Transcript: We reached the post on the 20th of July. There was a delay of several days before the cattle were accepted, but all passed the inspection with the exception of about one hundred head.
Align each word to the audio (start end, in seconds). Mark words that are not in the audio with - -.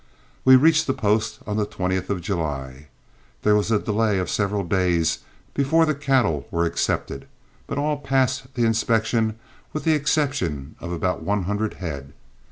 We 0.43 0.55
reached 0.55 0.87
the 0.87 0.95
post 0.95 1.41
on 1.45 1.57
the 1.57 1.65
20th 1.67 2.09
of 2.09 2.21
July. 2.21 2.87
There 3.43 3.55
was 3.55 3.69
a 3.69 3.77
delay 3.77 4.17
of 4.17 4.31
several 4.31 4.63
days 4.63 5.19
before 5.53 5.85
the 5.85 5.93
cattle 5.93 6.47
were 6.49 6.65
accepted, 6.65 7.27
but 7.67 7.77
all 7.77 7.97
passed 7.99 8.51
the 8.55 8.65
inspection 8.65 9.37
with 9.73 9.83
the 9.83 9.93
exception 9.93 10.73
of 10.79 10.91
about 10.91 11.21
one 11.21 11.43
hundred 11.43 11.75
head. 11.75 12.13